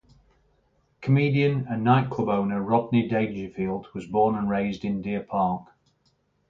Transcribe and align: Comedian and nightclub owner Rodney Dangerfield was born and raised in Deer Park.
Comedian 0.99 1.67
and 1.69 1.83
nightclub 1.83 2.27
owner 2.27 2.59
Rodney 2.59 3.07
Dangerfield 3.07 3.85
was 3.93 4.07
born 4.07 4.33
and 4.35 4.49
raised 4.49 4.83
in 4.83 5.03
Deer 5.03 5.21
Park. 5.21 5.67